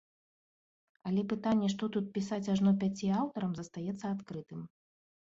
[1.09, 4.65] Але пытанне, што тут пісаць ажно пяці аўтарам, застаецца адкрытым.